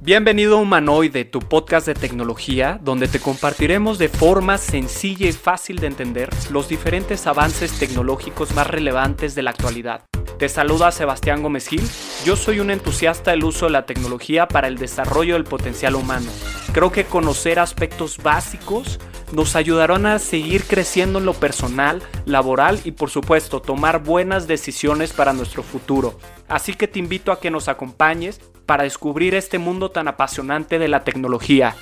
[0.00, 5.80] Bienvenido a Humanoide, tu podcast de tecnología, donde te compartiremos de forma sencilla y fácil
[5.80, 10.04] de entender los diferentes avances tecnológicos más relevantes de la actualidad.
[10.38, 11.82] Te saluda Sebastián Gómez Gil,
[12.24, 16.30] yo soy un entusiasta del uso de la tecnología para el desarrollo del potencial humano.
[16.72, 19.00] Creo que conocer aspectos básicos
[19.32, 25.12] nos ayudarán a seguir creciendo en lo personal, laboral y por supuesto tomar buenas decisiones
[25.12, 26.16] para nuestro futuro.
[26.46, 30.88] Así que te invito a que nos acompañes para descubrir este mundo tan apasionante de
[30.88, 31.74] la tecnología.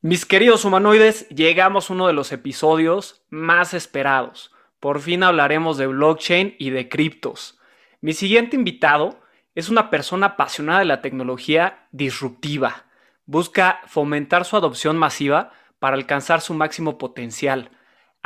[0.00, 4.50] Mis queridos humanoides, llegamos a uno de los episodios más esperados.
[4.80, 7.58] Por fin hablaremos de blockchain y de criptos.
[8.00, 9.20] Mi siguiente invitado
[9.54, 12.86] es una persona apasionada de la tecnología disruptiva.
[13.26, 17.72] Busca fomentar su adopción masiva para alcanzar su máximo potencial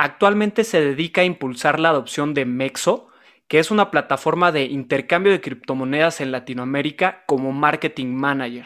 [0.03, 3.07] Actualmente se dedica a impulsar la adopción de Mexo,
[3.47, 8.65] que es una plataforma de intercambio de criptomonedas en Latinoamérica como marketing manager.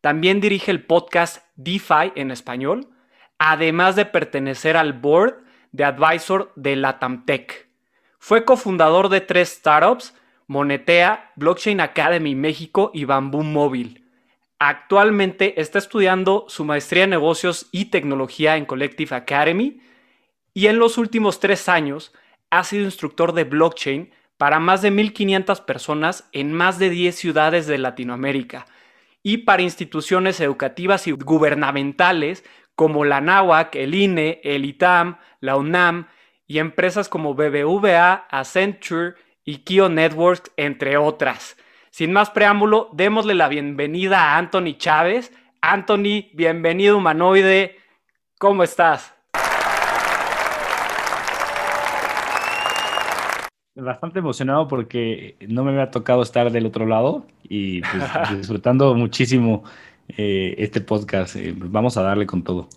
[0.00, 2.88] También dirige el podcast DeFi en español,
[3.38, 7.68] además de pertenecer al board de advisor de Latamtech.
[8.18, 10.16] Fue cofundador de tres startups,
[10.48, 14.10] Monetea, Blockchain Academy México y Bamboo Móvil.
[14.58, 19.80] Actualmente está estudiando su maestría en negocios y tecnología en Collective Academy
[20.54, 22.12] y en los últimos tres años
[22.50, 27.66] ha sido instructor de blockchain para más de 1.500 personas en más de 10 ciudades
[27.66, 28.66] de Latinoamérica
[29.22, 36.08] y para instituciones educativas y gubernamentales como la NAWAC, el INE, el ITAM, la UNAM
[36.46, 39.14] y empresas como BBVA, Accenture
[39.44, 41.56] y Kio Networks, entre otras.
[41.90, 45.32] Sin más preámbulo, démosle la bienvenida a Anthony Chávez.
[45.60, 47.76] Anthony, bienvenido humanoide.
[48.38, 49.11] ¿Cómo estás?
[53.74, 58.02] Bastante emocionado porque no me había tocado estar del otro lado y pues,
[58.36, 59.64] disfrutando muchísimo
[60.08, 61.36] eh, este podcast.
[61.36, 62.68] Eh, pues, vamos a darle con todo.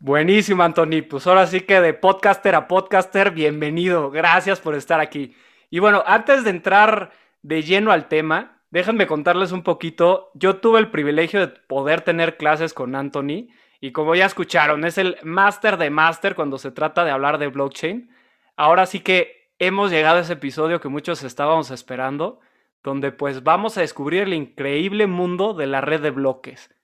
[0.00, 1.02] Buenísimo, Anthony.
[1.08, 4.10] Pues ahora sí que de podcaster a podcaster, bienvenido.
[4.10, 5.36] Gracias por estar aquí.
[5.70, 7.12] Y bueno, antes de entrar
[7.42, 10.30] de lleno al tema, déjenme contarles un poquito.
[10.34, 13.48] Yo tuve el privilegio de poder tener clases con Anthony
[13.80, 17.46] y como ya escucharon, es el máster de máster cuando se trata de hablar de
[17.46, 18.10] blockchain.
[18.56, 22.40] Ahora sí que hemos llegado a ese episodio que muchos estábamos esperando,
[22.82, 26.74] donde pues vamos a descubrir el increíble mundo de la red de bloques.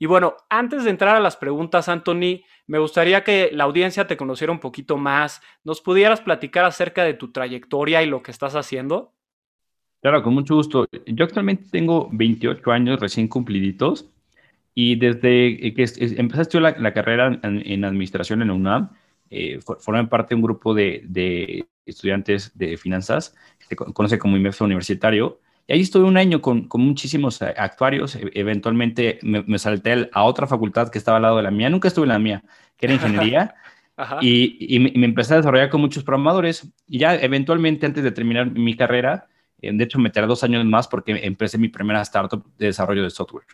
[0.00, 4.16] Y bueno, antes de entrar a las preguntas, Anthony, me gustaría que la audiencia te
[4.16, 8.54] conociera un poquito más, nos pudieras platicar acerca de tu trayectoria y lo que estás
[8.54, 9.12] haciendo.
[10.00, 10.86] Claro, con mucho gusto.
[11.06, 14.08] Yo actualmente tengo 28 años recién cumpliditos
[14.72, 15.84] y desde que
[16.16, 18.90] empezaste la, la carrera en, administración en la UNAM,
[19.28, 24.60] eh, formé parte de un grupo de, estudiantes de finanzas, que se conoce como IMEF
[24.60, 25.40] universitario.
[25.66, 28.16] Y ahí estuve un año con, con muchísimos eh, actuarios.
[28.16, 31.70] E, eventualmente me, salté a otra facultad que estaba al lado de la mía.
[31.70, 32.42] Nunca estuve en la mía,
[32.76, 33.54] que era ingeniería.
[34.20, 36.72] Y, y, me, empecé a desarrollar con muchos programadores.
[36.86, 39.26] Y ya eventualmente, antes de terminar mi carrera,
[39.60, 43.02] eh, de hecho, me tardé dos años más porque empecé mi primera startup de desarrollo
[43.02, 43.44] de software.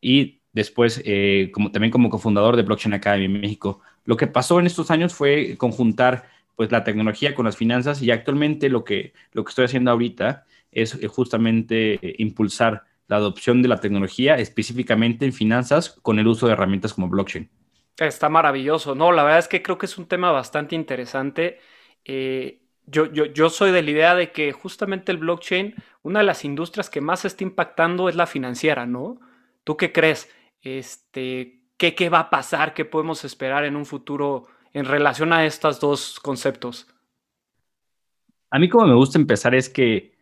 [0.00, 3.80] Y después, eh, como, también como cofundador de Blockchain Academy en México.
[4.04, 6.24] Lo que pasó en estos años fue conjuntar
[6.60, 10.44] pues la tecnología con las finanzas y actualmente lo que, lo que estoy haciendo ahorita
[10.70, 16.26] es eh, justamente eh, impulsar la adopción de la tecnología específicamente en finanzas con el
[16.26, 17.48] uso de herramientas como blockchain.
[17.96, 19.10] Está maravilloso, ¿no?
[19.10, 21.60] La verdad es que creo que es un tema bastante interesante.
[22.04, 26.26] Eh, yo, yo, yo, soy de la idea de que justamente el blockchain, una de
[26.26, 29.18] las industrias que más está impactando es la financiera, ¿no?
[29.64, 30.28] ¿Tú qué crees?
[30.60, 32.74] Este, ¿qué, ¿Qué va a pasar?
[32.74, 36.86] ¿Qué podemos esperar en un futuro en relación a estos dos conceptos?
[38.50, 40.12] A mí como me gusta empezar es que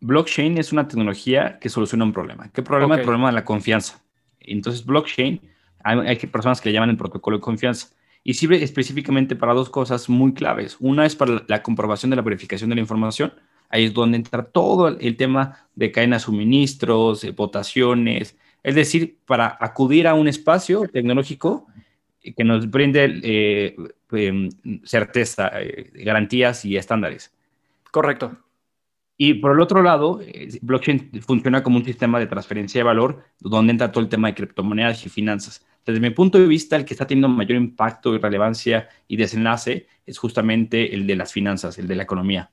[0.00, 2.50] blockchain es una tecnología que soluciona un problema.
[2.52, 2.96] ¿Qué problema?
[2.96, 4.02] El problema de la confianza.
[4.40, 5.40] Entonces, blockchain,
[5.82, 7.88] hay, personas que le llaman el protocolo de confianza
[8.22, 10.76] y sirve específicamente para dos cosas muy claves.
[10.80, 13.32] Una es para la comprobación de la verificación de la información.
[13.68, 19.18] Ahí es donde entra todo el tema de cadena de suministros, de votaciones, es decir,
[19.26, 21.66] para acudir a un espacio tecnológico
[22.20, 23.76] que nos brinde eh,
[24.12, 24.50] em,
[24.84, 27.32] certeza, eh, garantías y estándares.
[27.90, 28.36] Correcto.
[29.16, 33.24] Y por el otro lado, eh, blockchain funciona como un sistema de transferencia de valor
[33.38, 35.66] donde entra todo el tema de criptomonedas y finanzas.
[35.84, 39.88] Desde mi punto de vista, el que está teniendo mayor impacto y relevancia y desenlace
[40.06, 42.50] es justamente el de las finanzas, el de la economía.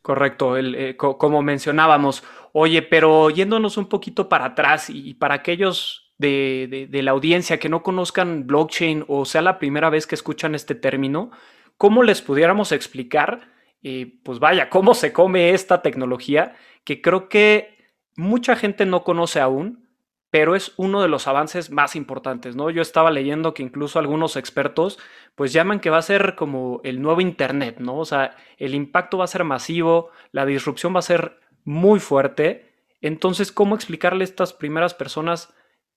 [0.00, 2.24] Correcto, el, como mencionábamos.
[2.52, 7.82] Oye, pero yéndonos un poquito para atrás y para aquellos de, la audiencia que no
[7.82, 11.30] conozcan blockchain o sea la primera vez que escuchan este término,
[11.76, 13.52] ¿cómo les pudiéramos explicar
[13.82, 16.54] y pues vaya, cómo se come esta tecnología
[16.84, 17.76] que creo que
[18.16, 19.88] mucha gente no conoce aún,
[20.30, 22.70] pero es uno de los avances más importantes, ¿no?
[22.70, 24.98] Yo estaba leyendo que incluso algunos expertos
[25.34, 27.98] pues llaman que va a ser como el nuevo Internet, ¿no?
[27.98, 32.72] O sea, el impacto va a ser masivo, la disrupción va a ser muy fuerte.
[33.00, 35.52] Entonces, ¿cómo explicarle a estas primeras personas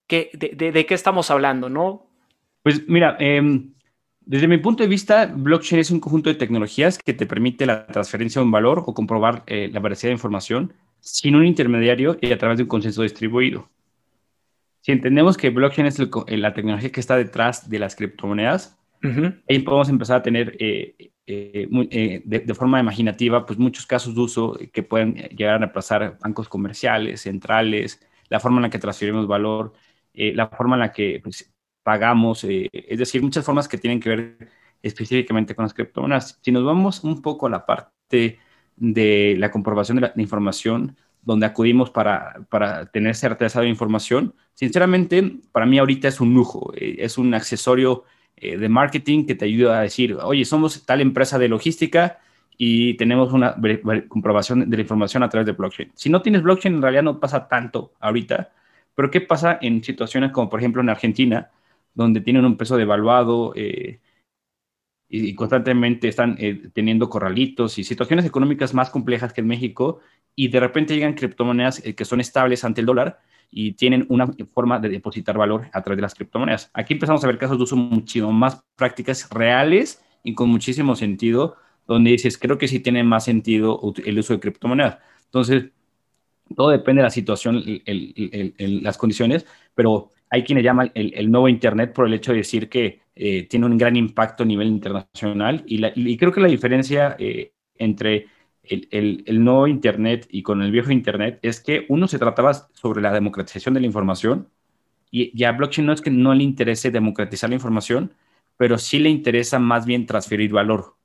[0.08, 2.08] que, de, qué estamos hablando, ¿no?
[2.64, 3.74] Pues mira, em,
[4.22, 7.86] desde mi punto de vista, blockchain es un conjunto de tecnologías que te permite la
[7.86, 12.32] transferencia de un valor o comprobar eh, la veracidad de información sin un intermediario y
[12.32, 13.70] a través de un consenso distribuido.
[14.82, 18.80] Si entendemos que blockchain es eh, la tecnología que está detrás de las criptomonedas,
[19.48, 21.12] ahí podemos empezar a tener eh,
[22.26, 27.22] de, forma imaginativa pues muchos casos de uso que pueden llegar a reemplazar bancos comerciales,
[27.22, 28.00] centrales,
[28.30, 29.74] la forma en la que transferimos valor,
[30.16, 31.54] la forma en la que pues,
[31.86, 34.50] pagamos, eh, es decir, muchas formas que tienen que ver
[34.82, 36.40] específicamente con las criptomonedas.
[36.42, 38.40] Si nos vamos un poco a la parte
[38.76, 45.38] de la comprobación de la información, donde acudimos para, para, tener certeza de información, sinceramente,
[45.52, 48.04] para mí ahorita es un lujo, eh, es un accesorio
[48.36, 52.20] eh, de marketing que te ayuda a decir, oye, somos tal empresa de logística
[52.58, 53.56] y tenemos una
[54.08, 55.92] comprobación de la información a través de blockchain.
[55.94, 58.50] Si no tienes blockchain, en realidad no pasa tanto ahorita,
[58.96, 61.52] pero ¿qué pasa en situaciones como, por ejemplo, en Argentina,
[61.94, 64.00] donde tienen un peso devaluado eh,
[65.08, 70.00] y, constantemente están eh, teniendo corralitos y situaciones económicas más complejas que en México,
[70.36, 73.20] y de repente llegan criptomonedas eh, que son estables ante el dólar
[73.52, 76.70] y tienen una forma de depositar valor a través de las criptomonedas.
[76.74, 81.56] Aquí empezamos a ver casos de uso muchísimo más prácticas reales y con muchísimo sentido,
[81.88, 84.98] donde dices, creo que sí tiene más sentido el uso de criptomonedas.
[85.26, 85.72] Entonces,
[86.56, 87.64] todo depende de la situación,
[88.58, 93.02] las condiciones, pero hay quienes llaman el, nuevo Internet por el hecho de decir que
[93.16, 98.28] eh, tiene un gran impacto a nivel internacional y, creo que la diferencia eh, entre
[98.64, 103.14] el, nuevo Internet y con el viejo Internet es que uno se trataba sobre la
[103.14, 104.50] democratización de la información
[105.12, 108.14] y, a blockchain no es que no le interese democratizar la información,
[108.58, 110.96] pero sí le interesa más bien transferir valor.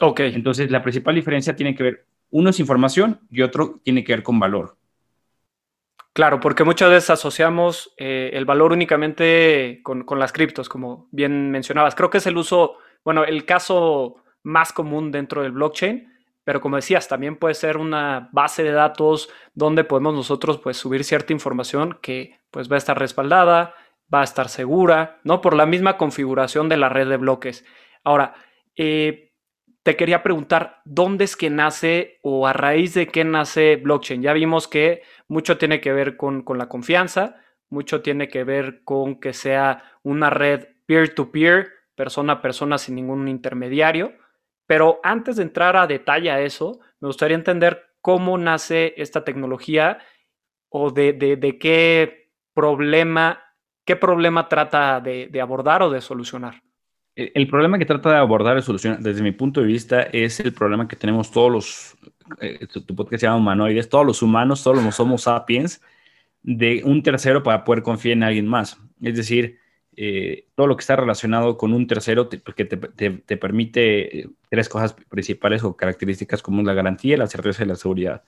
[0.00, 0.20] Ok.
[0.20, 4.22] Entonces, la principal diferencia tiene que ver, uno es información y otro tiene que ver
[4.22, 4.76] con valor.
[6.12, 11.94] Claro, porque muchas veces asociamos eh, el valor únicamente con, las criptos, como bien mencionabas.
[11.94, 16.74] Creo que es el uso, bueno, el caso más común dentro del blockchain, pero como
[16.74, 21.98] decías, también puede ser una base de datos donde podemos nosotros pues subir cierta información
[22.02, 23.74] que pues va a estar respaldada,
[24.12, 25.40] va a estar segura, ¿no?
[25.40, 27.64] Por la misma configuración de la red de bloques.
[28.02, 28.34] Ahora,
[28.74, 29.27] eh,
[29.88, 34.20] te quería preguntar, ¿dónde es que nace o a raíz de qué nace blockchain?
[34.20, 37.36] Ya vimos que mucho tiene que ver con, la confianza,
[37.70, 43.28] mucho tiene que ver con que sea una red peer-to-peer, persona a persona sin ningún
[43.28, 44.12] intermediario.
[44.66, 50.00] Pero antes de entrar a detalle a eso, me gustaría entender cómo nace esta tecnología
[50.68, 53.42] o de, qué problema,
[53.86, 56.60] qué problema trata de abordar o de solucionar.
[57.18, 60.52] El problema que trata de abordar y solucionar, desde mi punto de vista, es el
[60.52, 61.96] problema que tenemos todos los,
[62.40, 65.82] eh, tu podcast se llama humanoides, todos los humanos, todos los Homo sapiens,
[66.44, 68.80] de un tercero para poder confiar en alguien más.
[69.02, 69.58] Es decir,
[69.96, 74.68] eh, todo lo que está relacionado con un tercero te, que te, permite eh, tres
[74.68, 78.22] cosas principales o características como la garantía, la certeza y la seguridad.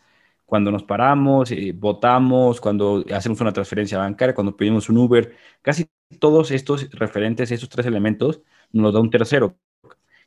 [0.47, 5.87] Cuando nos paramos, votamos, cuando hacemos una transferencia bancaria, cuando pedimos un Uber, casi
[6.19, 9.57] todos estos referentes, estos tres elementos, nos da un tercero.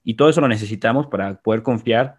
[0.04, 2.18] Y todo eso lo necesitamos para poder confiar,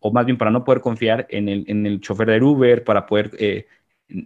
[0.00, 3.06] o más bien para no poder confiar en el, en el chofer del Uber, para
[3.06, 3.66] poder eh,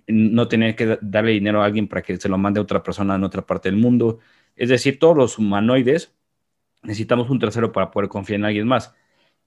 [0.07, 3.14] no tener que darle dinero a alguien para que se lo mande a otra persona
[3.14, 4.19] en otra parte del mundo.
[4.57, 6.14] Es decir, todos los humanoides
[6.83, 8.95] necesitamos un tercero para poder confiar en alguien más.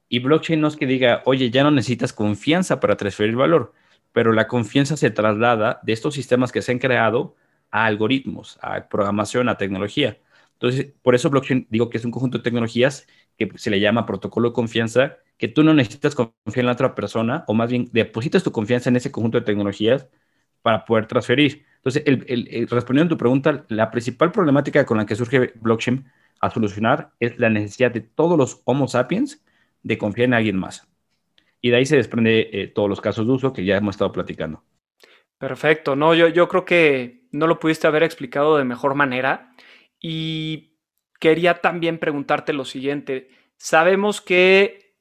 [0.10, 3.74] Y blockchain no es que diga, oye, ya no necesitas confianza para transferir valor,
[4.12, 7.36] pero la confianza se traslada de estos sistemas que se han creado
[7.72, 10.18] a algoritmos, a programación, a tecnología.
[10.64, 13.06] Entonces, por eso blockchain digo que es un conjunto de tecnologías
[13.38, 16.96] que se le llama protocolo de confianza, que tú no necesitas confiar en la otra
[16.96, 20.08] persona, o más bien depositas tu confianza en ese conjunto de tecnologías
[20.62, 21.66] para poder transferir.
[21.84, 22.06] Entonces,
[22.70, 26.06] respondiendo a tu pregunta, la principal problemática con la que surge blockchain
[26.40, 29.44] a solucionar es la necesidad de todos los Homo sapiens
[29.82, 30.88] de confiar en alguien más.
[31.60, 34.14] Y de ahí se desprende eh, todos los casos de uso que ya hemos estado
[34.14, 34.64] platicando.
[35.38, 39.54] Perfecto, no, yo, yo creo que no lo pudiste haber explicado de mejor manera.
[40.04, 40.78] Y
[41.20, 43.30] quería también preguntarte lo siguiente.
[43.58, 44.98] Sabemos que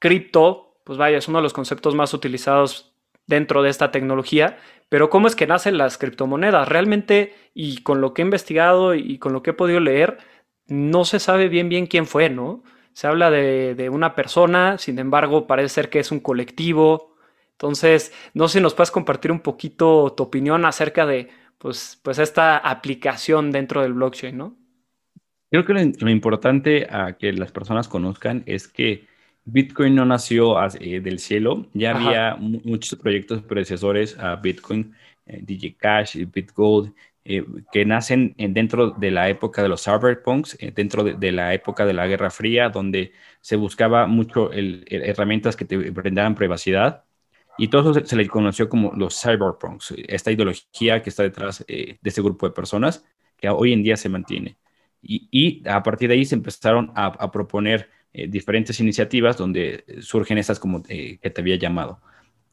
[0.00, 2.96] cripto, pues vaya, es uno de los conceptos más utilizados
[3.26, 4.58] dentro de esta tecnología,
[4.88, 6.68] pero ¿cómo es que nacen las criptomonedas?
[6.68, 10.18] Realmente, y con lo que he investigado y con lo que he podido leer,
[10.66, 12.62] no se sabe bien bien quién fue, ¿no?
[12.92, 17.14] Se habla de, una persona, sin embargo, parece ser que es un colectivo.
[17.52, 21.28] Entonces, no sé si nos puedes compartir un poquito tu opinión acerca de
[21.58, 24.56] pues, pues esta aplicación dentro del blockchain, ¿no?
[25.50, 29.06] Creo que lo, importante a que las personas conozcan es que
[29.44, 34.92] Bitcoin no nació eh, del cielo, ya había muchos proyectos predecesores a Bitcoin,
[35.24, 36.92] eh, DigiCash, BitGold,
[37.24, 41.92] eh, que nacen dentro de la época de los cyberpunks, dentro de, la época de
[41.92, 47.04] la Guerra Fría, donde se buscaba mucho herramientas que te brindaran privacidad.
[47.58, 51.98] Y todo eso se, le conoció como los cyberpunks, esta ideología que está detrás de
[52.02, 53.04] este grupo de personas
[53.36, 54.58] que hoy en día se mantiene.
[55.02, 60.58] Y, a partir de ahí se empezaron a, proponer eh, diferentes iniciativas donde surgen estas
[60.58, 62.00] como eh, que te había llamado.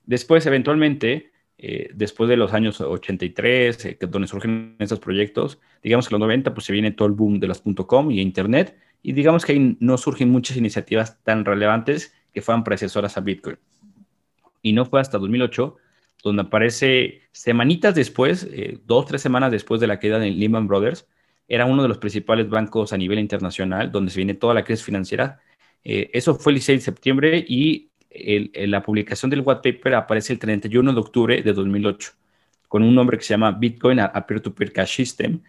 [0.05, 6.19] Después, eventualmente, eh, después de los años 83, donde surgen estos proyectos, digamos que los
[6.19, 9.53] 90, pues se viene todo el boom de las .com y Internet, y digamos que
[9.53, 13.57] ahí no surgen muchas iniciativas tan relevantes que fueran predecesoras a Bitcoin.
[14.63, 15.77] Y no fue hasta 2008
[16.23, 18.49] donde aparece semanitas después,
[18.85, 21.05] dos, tres semanas después de la caída de Lehman Brothers,
[21.47, 24.85] era uno de los principales bancos a nivel internacional, donde se viene toda la crisis
[24.85, 25.41] financiera.
[25.83, 27.89] Eh, eso fue el 16 de septiembre y
[28.67, 32.11] la publicación del white paper aparece el 31 de octubre de 2008,
[32.67, 35.41] con un nombre que se llama Bitcoin a Peer-to-Peer Cash System,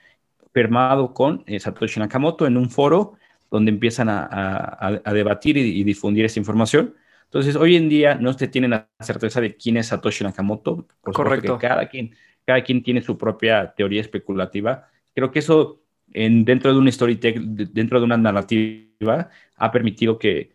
[0.54, 3.14] firmado con eh, Satoshi Nakamoto en un foro
[3.50, 6.94] donde empiezan a, debatir y, difundir esa información.
[7.34, 10.86] Entonces, hoy en día no se tiene la certeza de quién es Satoshi Nakamoto.
[11.02, 11.58] Por Correcto.
[11.58, 12.14] Que cada, quien,
[12.44, 14.86] cada quien tiene su propia teoría especulativa.
[15.12, 20.52] Creo que eso dentro de un storytelling, dentro de una narrativa, ha permitido que,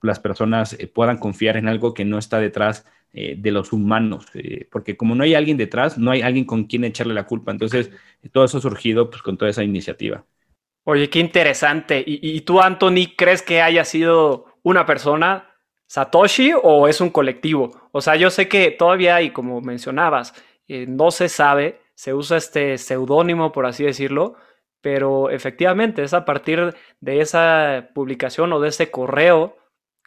[0.00, 4.24] las personas eh, puedan confiar en algo que no está detrás eh, de los humanos,
[4.32, 7.52] eh, porque como no hay alguien detrás, no hay alguien con quien echarle la culpa.
[7.52, 7.90] Entonces,
[8.32, 10.24] todo eso ha surgido pues, con toda esa iniciativa.
[10.84, 12.02] Oye, qué interesante.
[12.06, 15.49] ¿Y, y tú, Anthony, crees que haya sido una persona,
[15.90, 17.72] Satoshi, o es un colectivo?
[17.90, 20.34] O sea, yo sé que todavía, y como mencionabas,
[20.68, 24.36] no se sabe, se usa este seudónimo, por así decirlo,
[24.80, 29.56] pero efectivamente es a partir de esa publicación o de ese correo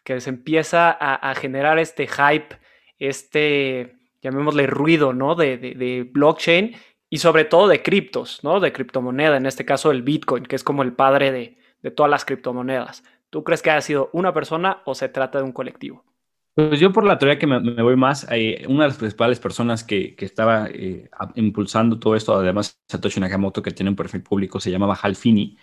[0.05, 2.55] que se empieza a, generar este hype,
[2.97, 5.35] este, llamémosle ruido, ¿no?
[5.35, 6.77] De, blockchain
[7.09, 8.61] y sobre todo de criptos, ¿no?
[8.61, 12.09] De criptomoneda, en este caso el Bitcoin, que es como el padre de, de todas
[12.09, 13.03] las criptomonedas.
[13.33, 16.05] ¿Tú crees que haya sido una persona o se trata de un colectivo?
[16.53, 19.83] Pues yo por la teoría que me, voy más, eh, una de las principales personas
[19.83, 24.59] que, que estaba eh, impulsando todo esto, además Satoshi Nakamoto, que tiene un perfil público,
[24.59, 25.57] se llamaba Hal Finney.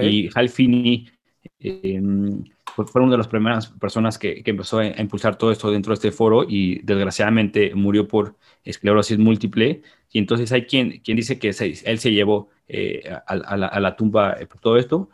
[0.00, 1.10] Y Hal Finney
[1.58, 2.00] eh,
[2.76, 5.94] fue una de las primeras personas que, que, empezó a, impulsar todo esto dentro de
[5.94, 9.82] este foro y desgraciadamente murió por esclerosis múltiple.
[10.12, 12.50] Y entonces hay quien, quien dice que él se llevó
[13.08, 15.10] a, a, la, a, la, tumba por todo esto.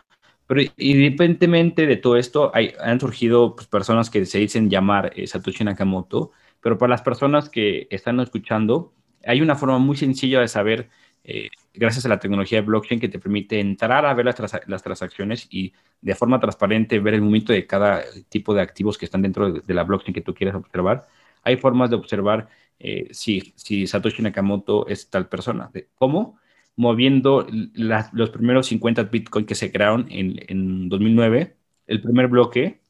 [0.52, 5.26] Pero independientemente de todo esto, hay, han surgido pues, personas que se dicen llamar eh,
[5.26, 8.92] Satoshi Nakamoto, pero para las personas que están escuchando,
[9.24, 10.90] hay una forma muy sencilla de saber,
[11.24, 14.82] eh, gracias a la tecnología de blockchain, que te permite entrar a ver las, las,
[14.82, 19.22] transacciones y de forma transparente ver el movimiento de cada tipo de activos que están
[19.22, 21.08] dentro de, la blockchain que tú quieres observar.
[21.44, 25.70] Hay formas de observar eh, si, si Satoshi Nakamoto es tal persona.
[25.94, 26.41] ¿Cómo?
[26.76, 32.80] Moviendo los primeros 50 Bitcoin que se crearon en, en 2009, el primer bloque.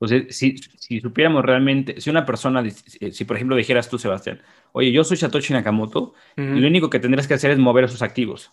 [0.00, 4.92] Entonces, si, si, supiéramos realmente, si una persona, si por ejemplo dijeras tú, Sebastián, oye,
[4.92, 8.50] yo soy Satoshi Nakamoto, lo único que tendrás que hacer es mover esos activos.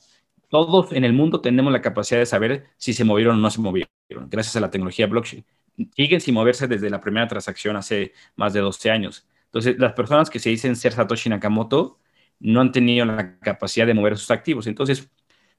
[0.49, 3.61] Todos en el mundo tenemos la capacidad de saber si se movieron o no se
[3.61, 3.89] movieron,
[4.29, 5.45] gracias a la tecnología blockchain.
[5.95, 9.27] Siguen sin moverse desde la primera transacción hace más de 12 años.
[9.45, 11.99] Entonces, las personas que se dicen ser Satoshi Nakamoto
[12.41, 14.67] no han tenido la capacidad de mover sus activos.
[14.67, 15.09] Entonces,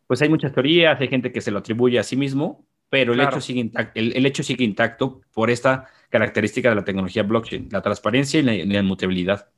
[0.07, 3.21] pues hay muchas teorías, hay gente que se lo atribuye a sí mismo, pero el,
[3.21, 7.81] hecho, sigue intacto, el, hecho sigue intacto por esta característica de la tecnología blockchain, la
[7.81, 9.49] transparencia y la, inmutabilidad.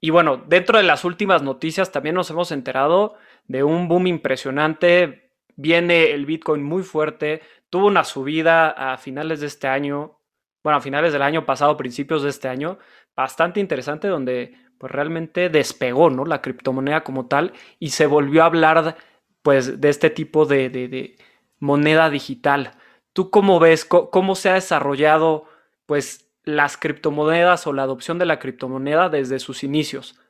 [0.00, 3.16] Y bueno, dentro de las últimas noticias también nos hemos enterado
[3.48, 5.32] de un boom impresionante.
[5.56, 10.20] Viene el Bitcoin muy fuerte, tuvo una subida a finales de este año,
[10.62, 12.78] bueno, a finales del año pasado, principios de este año,
[13.16, 16.24] bastante interesante, donde pues realmente despegó, ¿no?
[16.24, 18.96] La criptomoneda como tal y se volvió a hablar,
[19.42, 21.16] pues, de este tipo de,
[21.58, 22.72] moneda digital.
[23.12, 25.46] ¿Tú cómo ves, cómo, se ha desarrollado,
[25.86, 30.20] pues, las criptomonedas o la adopción de la criptomoneda desde sus inicios?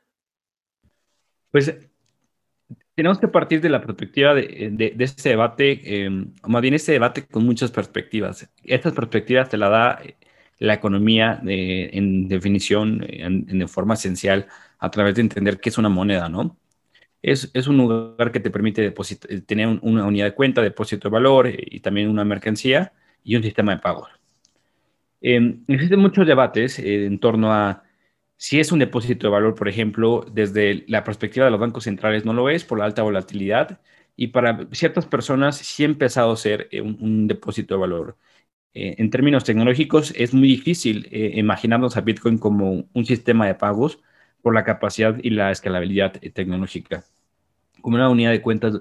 [1.51, 1.75] Pues
[2.95, 6.09] tenemos que partir de la perspectiva de, este debate, eh,
[6.47, 8.49] más bien este debate con muchas perspectivas.
[8.63, 10.01] Estas perspectivas te la da
[10.59, 14.47] la economía en definición, en, de forma esencial,
[14.79, 16.57] a través de entender qué es una moneda, ¿no?
[17.21, 18.93] Es, es un lugar que te permite
[19.45, 22.93] tener una unidad de cuenta, depósito de valor eh, y también una mercancía.
[23.23, 24.09] y un sistema de pagos.
[25.21, 27.83] Em, existen muchos debates eh, en torno a
[28.37, 32.23] si es un depósito de valor, por ejemplo, desde la perspectiva de los bancos centrales
[32.23, 33.81] no lo es por la alta volatilidad
[34.15, 38.17] y para ciertas personas sí ha empezado a ser eh, un, depósito de valor.
[38.77, 43.99] Eh, en términos tecnológicos es muy difícil imaginarnos a Bitcoin como un sistema de pagos
[44.41, 47.03] por la capacidad y la escalabilidad tecnológica.
[47.81, 48.75] Como una unidad de cuentas,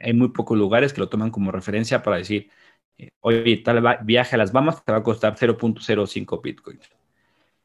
[0.00, 2.50] hay muy pocos lugares que lo toman como referencia para decir,
[3.20, 6.88] oye, tal viaje a las Bahamas te va a costar 0.05 bitcoins.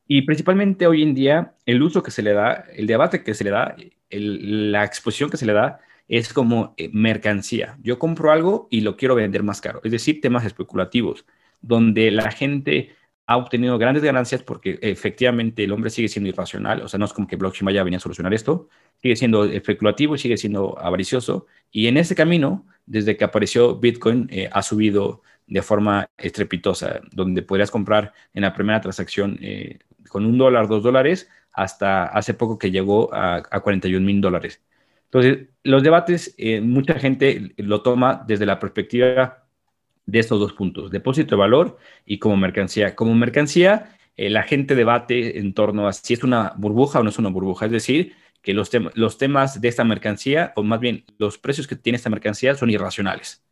[0.07, 3.43] Y principalmente hoy en día, el uso que se le da, el debate que se
[3.43, 3.75] le da,
[4.09, 7.77] la exposición que se le da, es como eh, mercancía.
[7.83, 9.81] Yo compro algo y lo quiero vender más caro.
[9.83, 11.25] Es decir, temas especulativos,
[11.61, 12.95] donde la gente
[13.29, 16.81] ha obtenido grandes ganancias porque efectivamente el hombre sigue siendo irracional.
[16.81, 18.69] O sea, no es como que blockchain vaya a a solucionar esto.
[19.01, 21.45] Sigue siendo especulativo y sigue siendo avaricioso.
[21.69, 27.43] Y en ese camino, desde que apareció Bitcoin, eh, ha subido de forma estrepitosa, donde
[27.43, 29.77] podrías comprar en la primera transacción eh,
[30.09, 34.63] con un dólar, dos dólares, hasta hace poco que llegó a, 41 mil dólares.
[35.05, 39.48] Entonces, los debates, eh, mucha gente lo toma desde la perspectiva
[40.09, 42.95] de estos dos puntos, depósito de valor y como mercancía.
[42.95, 47.09] Como mercancía, eh, la gente debate en torno a si es una burbuja o no
[47.09, 51.05] es una burbuja, es decir, que los, los temas de esta mercancía, o más bien
[51.17, 53.43] los precios que tiene esta mercancía, son irracionales.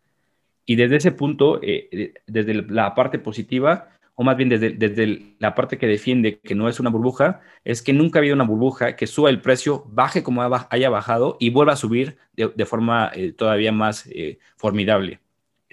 [0.66, 5.54] Y desde ese punto, eh, desde la parte positiva, o más bien desde, desde, la
[5.54, 8.96] parte que defiende que no es una burbuja, es que nunca ha habido una burbuja
[8.96, 13.32] que suba el precio, baje como haya bajado y vuelva a subir de, forma eh,
[13.32, 14.10] todavía más
[14.58, 15.20] formidable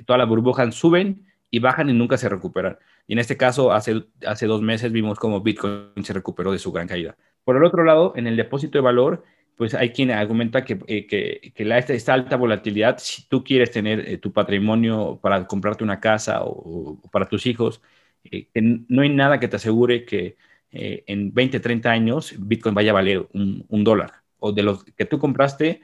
[0.06, 2.78] todas las burbujas suben y bajan y nunca se recuperan.
[3.06, 6.72] Y en este caso, hace, hace dos meses vimos cómo Bitcoin se recuperó de su
[6.72, 7.16] gran caída.
[7.44, 9.24] Por el otro lado, en el depósito de valor,
[9.56, 14.18] pues hay quien argumenta que, eh, que, esta, alta volatilidad, si tú quieres tener eh,
[14.18, 17.80] tu patrimonio para comprarte una casa o, para tus hijos,
[18.24, 20.36] eh, no hay nada que te asegure que
[20.76, 24.10] en 20, 30 años Bitcoin vaya a valer un, un dólar
[24.40, 25.83] o de los que tú compraste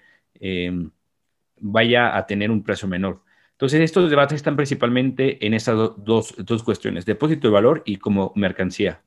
[1.61, 3.23] vaya a tener un precio menor.
[3.61, 8.33] Entonces, estos debates están principalmente en esas dos, dos, cuestiones, depósito de valor y como
[8.35, 9.03] mercancía.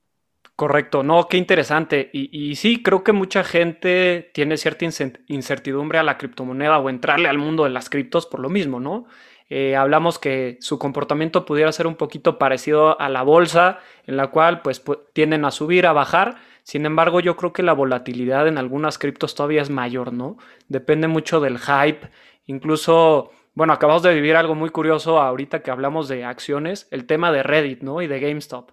[0.56, 2.12] Correcto, no, qué interesante.
[2.14, 4.86] Y, sí, creo que mucha gente tiene cierta
[5.26, 9.08] incertidumbre a la criptomoneda o entrarle al mundo de las criptos por lo mismo, ¿no?
[9.50, 14.28] Eh, hablamos que su comportamiento pudiera ser un poquito parecido a la bolsa, en la
[14.28, 16.36] cual pues tienden a subir, a bajar.
[16.62, 20.38] Sin embargo, yo creo que la volatilidad en algunas criptos todavía es mayor, ¿no?
[20.68, 22.12] Depende mucho del hype.
[22.46, 27.32] Incluso bueno, acabamos de vivir algo muy curioso ahorita que hablamos de acciones, el tema
[27.32, 28.02] de Reddit, ¿no?
[28.02, 28.72] Y de GameStop.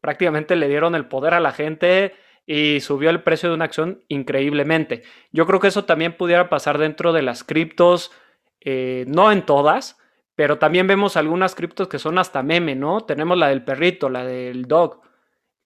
[0.00, 2.14] Prácticamente le dieron el poder a la gente
[2.46, 5.02] y subió el precio de una acción increíblemente.
[5.32, 8.12] Yo creo que eso también pudiera pasar dentro de las criptos,
[8.60, 9.98] eh, no en todas,
[10.36, 13.02] pero también vemos algunas criptos que son hasta meme, ¿no?
[13.02, 15.00] Tenemos la del perrito, la del dog,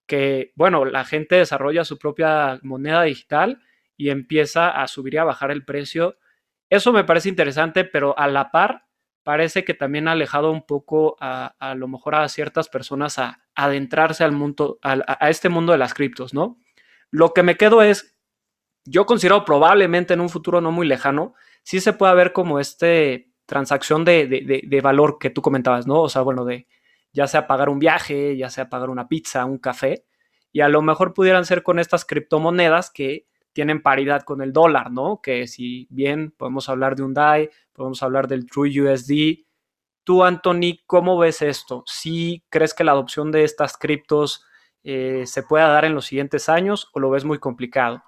[0.07, 3.61] que, bueno, la gente desarrolla su propia moneda digital
[3.95, 6.17] y empieza a subir y a bajar el precio
[6.69, 8.85] eso me parece interesante, pero a la par
[9.23, 14.23] parece que también ha alejado un poco a, lo mejor a ciertas personas a, adentrarse
[14.23, 16.59] al mundo, a, este mundo de las criptos, ¿no?
[17.09, 18.15] Lo que me quedo es,
[18.83, 23.31] yo considero probablemente en un futuro no muy lejano, sí se pueda ver como este
[23.47, 26.01] transacción de, de, valor que tú comentabas, ¿no?
[26.01, 26.67] O sea, bueno, de
[27.11, 30.05] ya sea pagar un viaje, ya sea pagar una pizza, un café,
[30.51, 34.91] y a lo mejor pudieran ser con estas criptomonedas que tienen paridad con el dólar,
[34.91, 35.21] ¿no?
[35.23, 39.45] Que si bien podemos hablar de un DAI, podemos hablar del True USD.
[40.03, 41.81] Tú, Anthony, ¿cómo ves esto?
[41.87, 44.43] ¿Sí crees que la adopción de estas criptos
[44.83, 48.03] eh, se pueda dar en los siguientes años o lo ves muy complicado?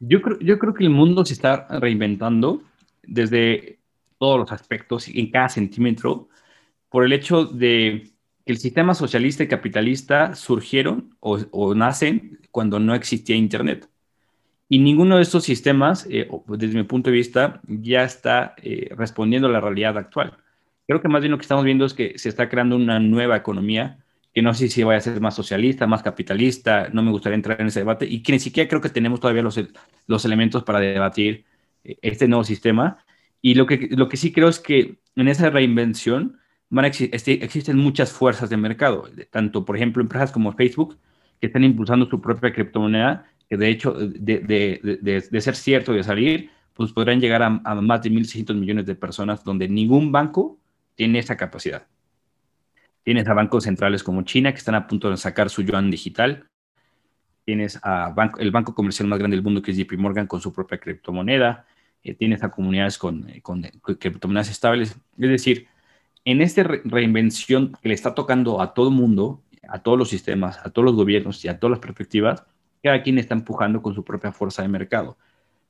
[0.00, 2.62] Yo creo, yo creo que el mundo se está reinventando
[3.02, 3.78] desde
[4.16, 6.30] todos los aspectos, en cada centímetro,
[6.88, 8.10] por el hecho de
[8.46, 13.90] que el sistema socialista y capitalista surgieron o nacen cuando no existía Internet.
[14.72, 19.48] Y ninguno de estos sistemas, eh, desde mi punto de vista, ya está eh, respondiendo
[19.48, 20.38] a la realidad actual.
[20.86, 23.36] Creo que más bien lo que estamos viendo es que se está creando una nueva
[23.36, 23.98] economía
[24.32, 27.60] que no sé si vaya a ser más socialista, más capitalista, no me gustaría entrar
[27.60, 29.58] en ese debate, y que ni siquiera creo que tenemos todavía los,
[30.06, 31.46] los elementos para debatir
[31.82, 33.04] eh, este nuevo sistema.
[33.42, 37.76] Y lo que, lo que sí creo es que en esa reinvención van este, existen
[37.76, 40.96] muchas fuerzas de mercado, tanto, por ejemplo, empresas como Facebook,
[41.40, 46.92] que están impulsando su propia criptomoneda que de hecho, de, ser cierto, de salir, pues
[46.92, 50.56] podrán llegar a, más de 1.600 millones de personas donde ningún banco
[50.94, 51.88] tiene esa capacidad.
[53.02, 56.46] Tienes a bancos centrales como China que están a punto de sacar su yuan digital.
[57.44, 60.52] Tienes a el banco comercial más grande del mundo que es JP Morgan con su
[60.52, 61.66] propia criptomoneda.
[62.04, 63.62] Eh, tienes a comunidades con, con,
[63.98, 64.90] criptomonedas estables.
[65.18, 65.66] Es decir,
[66.24, 70.70] en esta reinvención que le está tocando a todo mundo, a todos los sistemas, a
[70.70, 72.44] todos los gobiernos y a todas las perspectivas,
[72.82, 75.16] cada quien está empujando con su propia fuerza de mercado.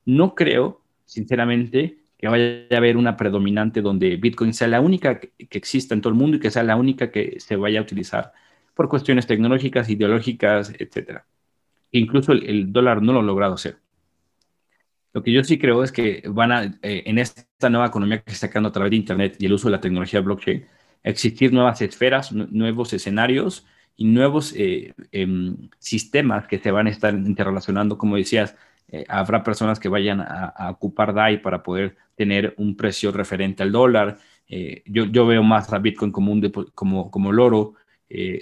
[0.05, 5.33] No creo, sinceramente, que vaya a haber una predominante donde Bitcoin sea la única que,
[5.39, 8.33] exista en todo el mundo y que sea la única que se vaya a utilizar
[8.75, 11.23] por cuestiones tecnológicas, ideológicas, etc.
[11.93, 13.79] Incluso el, dólar no lo ha logrado hacer.
[15.13, 18.31] Lo que yo sí creo es que van a, eh, en esta nueva economía que
[18.31, 20.67] se está creando a través de Internet y el uso de la tecnología blockchain,
[21.03, 23.67] existir nuevas esferas, nuevos escenarios
[24.01, 27.99] y nuevos eh, em, sistemas que se van a estar interrelacionando.
[27.99, 28.57] Como decías,
[28.89, 33.73] eh, habrá personas que vayan a, ocupar DAI para poder tener un precio referente al
[33.73, 34.17] dólar.
[34.49, 36.41] Eh, yo, yo, veo más a Bitcoin como, un
[36.75, 37.75] como, como el oro,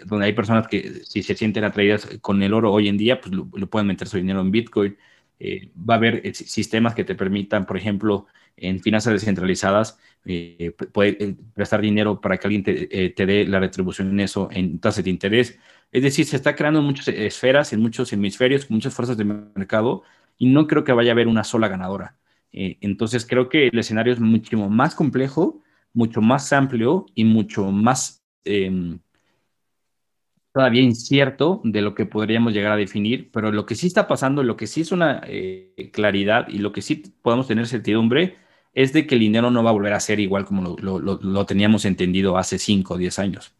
[0.06, 3.34] donde hay personas que si se sienten atraídas con el oro hoy en día, pues
[3.34, 4.96] lo, pueden meter su dinero en Bitcoin.
[5.74, 8.28] va a haber sistemas que te permitan, por ejemplo,
[8.60, 13.60] en finanzas descentralizadas, eh, puede eh, prestar dinero para que alguien eh, te, dé la
[13.60, 15.58] retribución en eso, en tasa de interés.
[15.90, 20.02] Es decir, se está creando en muchas esferas, en muchos hemisferios, muchas fuerzas de mercado,
[20.36, 22.16] y no creo que vaya a haber una sola ganadora.
[22.52, 28.24] entonces, creo que el escenario es muchísimo más complejo, mucho más amplio y mucho más
[28.44, 29.00] em,
[30.52, 34.42] todavía incierto de lo que podríamos llegar a definir, pero lo que sí está pasando,
[34.42, 35.22] lo que sí es una
[35.92, 38.36] claridad y lo que sí podemos tener certidumbre
[38.72, 41.84] es de que el dinero no va a volver a ser igual como lo, teníamos
[41.84, 43.54] entendido hace 5 o 10 años.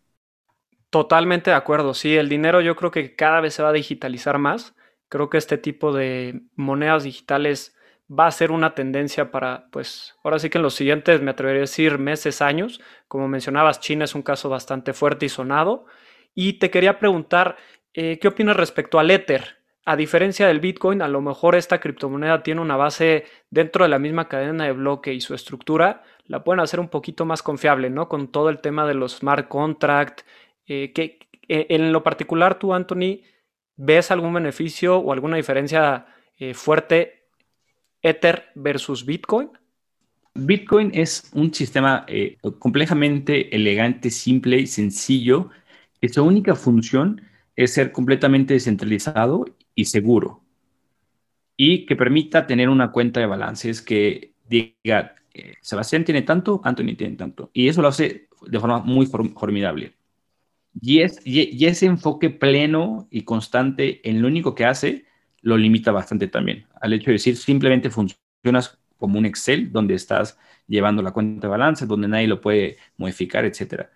[0.90, 4.38] Totalmente de acuerdo, sí, el dinero yo creo que cada vez se va a digitalizar
[4.38, 4.74] más.
[5.08, 7.76] Creo que este tipo de monedas digitales
[8.10, 11.60] va a ser una tendencia para, pues, ahora sí que en los siguientes, me atrevería
[11.60, 12.80] a decir, meses, años.
[13.06, 15.84] Como mencionabas, China es un caso bastante fuerte y sonado.
[16.34, 17.56] Y te quería preguntar,
[17.92, 19.57] eh, ¿qué opinas respecto al Ether?
[19.88, 23.98] A diferencia del Bitcoin, a lo mejor esta criptomoneda tiene una base dentro de la
[23.98, 28.07] misma cadena de bloque y su estructura la pueden hacer un poquito más confiable, ¿no?
[28.07, 30.27] Con todo el tema de los smart contract.
[30.66, 33.22] Eh, que, eh, en lo particular, tú, Anthony,
[33.77, 36.05] ¿ves algún beneficio o alguna diferencia
[36.37, 37.31] eh, fuerte
[38.03, 39.48] Ether versus Bitcoin?
[40.35, 42.05] Bitcoin es un sistema
[42.59, 45.48] complejamente elegante, simple y sencillo,
[46.12, 47.22] su única función
[47.57, 49.46] es ser completamente descentralizado
[49.78, 50.42] y seguro.
[51.56, 56.96] Y que permita tener una cuenta de balances que diga, eh, Sebastián tiene tanto, Anthony
[56.96, 57.50] tiene tanto.
[57.52, 59.94] Y eso lo hace de forma muy formidable.
[60.80, 65.04] Y, es, y, ese enfoque pleno y constante en lo único que hace,
[65.42, 66.66] lo limita bastante también.
[66.80, 70.36] Al hecho de decir, simplemente funcionas como un Excel donde estás
[70.66, 73.86] llevando la cuenta de balances, donde nadie lo puede modificar, etc.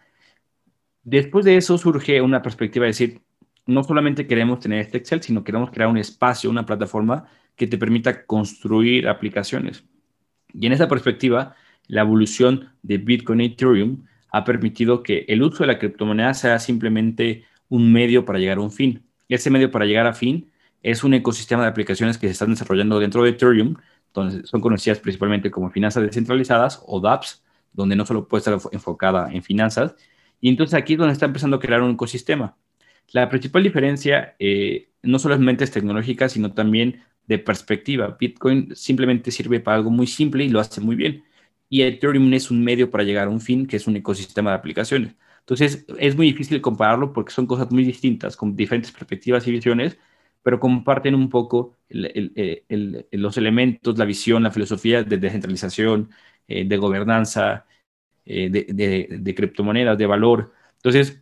[1.03, 3.23] Después de eso surge una perspectiva de decir,
[3.67, 7.79] no solamente queremos tener este Excel, sino queremos crear un espacio, una plataforma que te
[7.79, 9.85] permita construir aplicaciones.
[10.53, 11.55] Y en esa perspectiva,
[11.87, 16.59] la evolución de Bitcoin y Ethereum ha permitido que el uso de la criptomoneda sea
[16.59, 19.05] simplemente un medio para llegar a un fin.
[19.29, 20.51] Ese medio para llegar a fin
[20.83, 23.77] es un ecosistema de aplicaciones que se están desarrollando dentro de Ethereum,
[24.13, 29.33] donde son conocidas principalmente como finanzas descentralizadas o dApps, donde no solo puede estar enfocada
[29.33, 29.95] en finanzas.
[30.41, 32.57] Y entonces aquí es donde está empezando a crear un ecosistema.
[33.13, 38.17] La principal diferencia eh, no solamente es tecnológica, sino también de perspectiva.
[38.19, 41.25] Bitcoin simplemente sirve para algo muy simple y lo hace muy bien.
[41.69, 44.57] Y Ethereum es un medio para llegar a un fin, que es un ecosistema de
[44.57, 45.15] aplicaciones.
[45.41, 49.99] Entonces, es muy difícil compararlo porque son cosas muy distintas, con diferentes perspectivas y visiones,
[50.43, 52.65] pero comparten un poco eh,
[53.11, 56.11] los elementos, la visión, la filosofía de descentralización,
[56.49, 57.67] eh, de gobernanza,
[58.25, 60.53] de, de criptomonedas, de valor.
[60.77, 61.22] Entonces,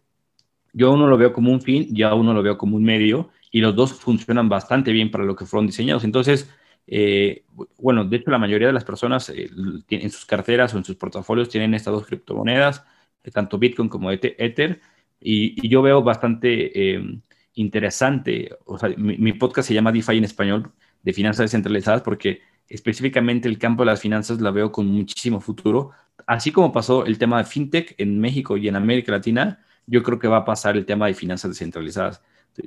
[0.73, 3.61] yo uno lo veo como un fin, ya uno lo veo como un medio, y
[3.61, 6.05] los dos funcionan bastante bien para lo que fueron diseñados.
[6.05, 6.51] Entonces,
[6.87, 7.45] eh,
[7.79, 9.51] bueno, de hecho la mayoría de las personas eh,
[9.91, 12.85] en sus carteras o en sus portafolios tienen estas dos criptomonedas,
[13.25, 14.81] eh, tanto Bitcoin como Ether,
[15.21, 17.21] y, yo veo bastante em,
[17.55, 22.41] interesante, o sea, mi, mi, podcast se llama DeFi en español, de finanzas descentralizadas, porque
[22.69, 25.91] específicamente el campo de las finanzas la veo con muchísimo futuro,
[26.27, 30.19] así como pasó el tema de FinTech en México y en América Latina, yo creo
[30.19, 32.23] que va a pasar el tema de finanzas descentralizadas.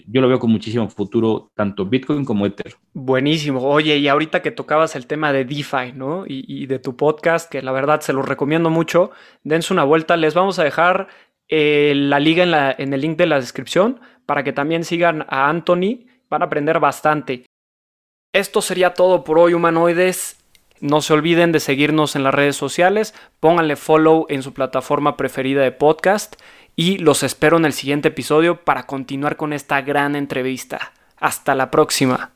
[0.08, 2.76] Yo lo veo con muchísimo futuro, tanto Bitcoin como Ether.
[2.94, 3.62] Buenísimo.
[3.62, 6.26] Oye, y ahorita que tocabas el tema de DeFi, ¿no?
[6.28, 9.12] Y, de tu podcast, que la verdad se lo recomiendo mucho,
[9.44, 10.18] dense una vuelta.
[10.18, 11.08] Les vamos a dejar
[11.48, 16.06] eh, la liga en el link de la descripción para que también sigan a Anthony.
[16.30, 17.46] Van a aprender bastante.
[18.34, 20.40] Esto sería todo por hoy, humanoides.
[20.80, 23.14] No se olviden de seguirnos en las redes sociales.
[23.40, 26.36] Pónganle follow en su plataforma preferida de podcast
[26.76, 30.94] y los espero en el siguiente episodio para continuar con esta gran entrevista.
[31.18, 32.32] Hasta la próxima.